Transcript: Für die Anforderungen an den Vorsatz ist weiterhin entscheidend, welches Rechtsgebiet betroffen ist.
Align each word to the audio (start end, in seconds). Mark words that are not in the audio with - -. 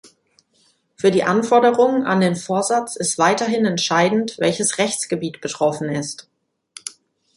Für 0.95 1.11
die 1.11 1.21
Anforderungen 1.21 2.07
an 2.07 2.21
den 2.21 2.35
Vorsatz 2.35 2.95
ist 2.95 3.19
weiterhin 3.19 3.65
entscheidend, 3.67 4.35
welches 4.39 4.79
Rechtsgebiet 4.79 5.41
betroffen 5.41 5.89
ist. 5.89 6.27